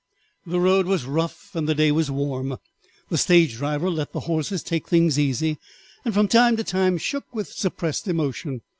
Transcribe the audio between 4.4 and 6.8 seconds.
take things easy, and from time to